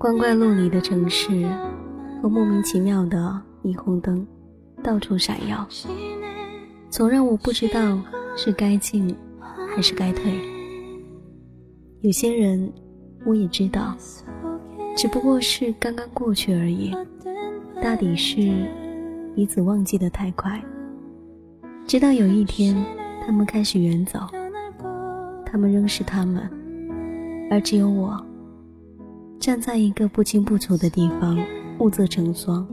[0.00, 1.46] 光怪陆离的城市
[2.22, 4.26] 和莫名其妙的霓虹灯，
[4.82, 5.68] 到处闪耀，
[6.88, 8.00] 总让我不知道
[8.34, 9.14] 是该进
[9.68, 10.32] 还是该退。
[12.00, 12.72] 有些人，
[13.26, 13.94] 我也知道，
[14.96, 16.96] 只不过是刚刚过去而已。
[17.82, 18.40] 大抵是
[19.36, 20.64] 彼此忘记的太快，
[21.86, 22.74] 直到有一天，
[23.26, 24.18] 他们开始远走。
[25.44, 26.48] 他们仍是他们，
[27.50, 28.18] 而只有我，
[29.40, 31.34] 站在一个不清不楚的地方，
[31.78, 32.68] 目测成双。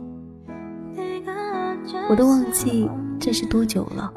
[2.10, 4.12] 我都忘记这是多久了，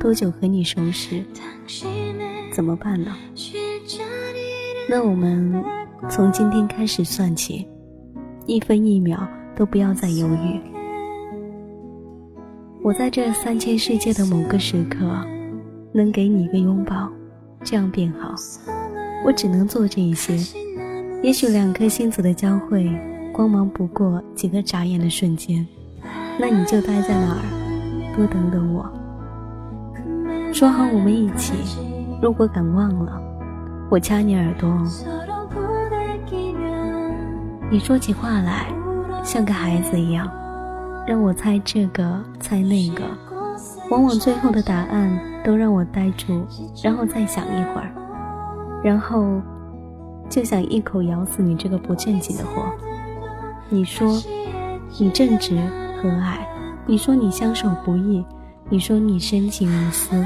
[0.00, 1.24] 多久和你熟识？
[2.52, 3.14] 怎么办呢？
[4.88, 5.64] 那我们
[6.08, 7.68] 从今天开始算起，
[8.46, 10.60] 一分一秒都不要再犹豫。
[12.82, 14.98] 我在这三千世界的某个时刻，
[15.92, 17.08] 能给你一个拥抱。
[17.62, 18.34] 这样便好，
[19.24, 20.36] 我只能做这一些。
[21.22, 22.90] 也许两颗星子的交汇，
[23.32, 25.66] 光芒不过几个眨眼的瞬间。
[26.38, 28.90] 那你就待在那儿，多等等我。
[30.52, 31.52] 说好我们一起，
[32.22, 33.20] 如果敢忘了，
[33.90, 34.68] 我掐你耳朵。
[37.70, 38.66] 你说起话来，
[39.22, 40.28] 像个孩子一样，
[41.06, 43.04] 让我猜这个猜那个，
[43.90, 45.20] 往往最后的答案。
[45.42, 46.44] 都让我呆住，
[46.84, 47.90] 然后再想一会儿，
[48.84, 49.40] 然后
[50.30, 52.72] 就想一口咬死你这个不正经的货。
[53.68, 54.08] 你说
[54.98, 55.56] 你正直
[56.00, 56.38] 和蔼，
[56.86, 58.24] 你说你相守不易，
[58.68, 60.24] 你说你深情无私。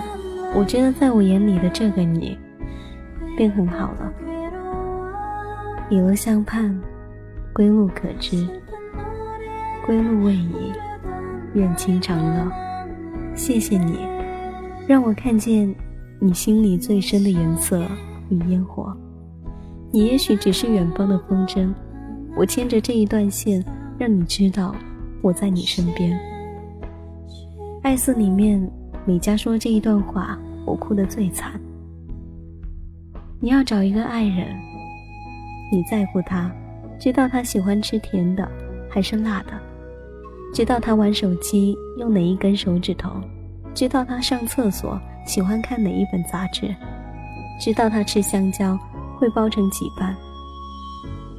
[0.55, 2.39] 我觉得在我眼里的这个你，
[3.37, 4.13] 便很好了。
[5.91, 6.81] 以乐相盼，
[7.53, 8.47] 归路可知。
[9.87, 10.73] 归路未已，
[11.55, 12.51] 愿情长乐。
[13.35, 13.99] 谢谢你。
[14.87, 15.75] 让我看见
[16.21, 17.83] 你心里最深的颜色
[18.29, 18.95] 与烟火。
[19.95, 21.73] 你也许只是远方的风筝，
[22.37, 23.65] 我牵着这一段线，
[23.97, 24.75] 让你知道
[25.23, 26.19] 我在你身边。
[27.81, 28.61] 爱四里面，
[29.07, 31.53] 美嘉说这一段话，我哭得最惨。
[33.39, 34.49] 你要找一个爱人，
[35.71, 36.51] 你在乎他，
[36.99, 38.51] 知道他喜欢吃甜的
[38.91, 39.53] 还是辣的，
[40.53, 43.13] 知道他玩手机用哪一根手指头。
[43.73, 46.75] 知道他上厕所喜欢看哪一本杂志，
[47.61, 48.77] 知道他吃香蕉
[49.19, 50.15] 会包成几瓣，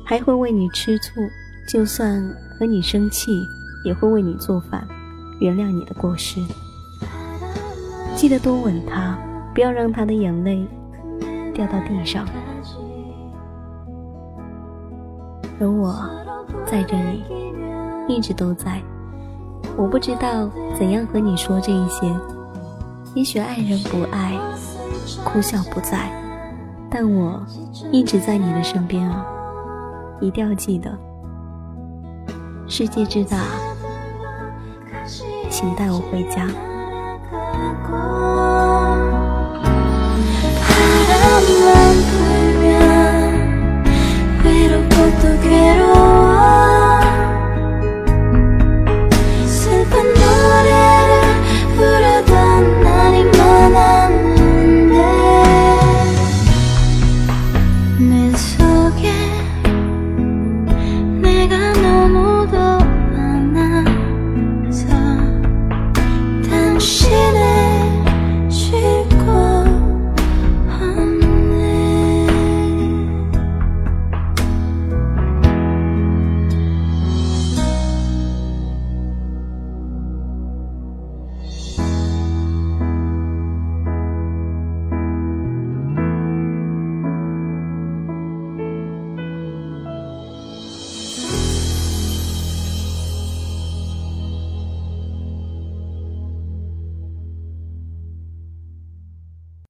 [0.04, 1.22] 还会为你吃醋，
[1.68, 2.22] 就算
[2.58, 3.32] 和你生气
[3.84, 4.88] 也会为你做饭，
[5.40, 6.40] 原谅你的过失。
[8.16, 9.18] 记得多吻他，
[9.54, 10.66] 不要让他的眼泪
[11.54, 12.26] 掉到地上。
[15.60, 16.10] 而我
[16.66, 17.24] 在这里，
[18.08, 18.82] 一直都在。
[19.78, 22.14] 我不知道怎样和你说这一些，
[23.14, 24.40] 也许爱人不爱，
[25.26, 26.10] 哭笑不在，
[26.98, 27.46] 但我
[27.92, 29.26] 一直在你的身边啊！
[30.22, 30.98] 一定要记得，
[32.70, 33.38] 世界之大，
[35.50, 36.48] 请带我回家。
[66.86, 67.55] pushing